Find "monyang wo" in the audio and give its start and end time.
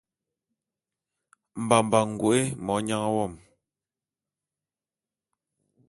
2.65-3.25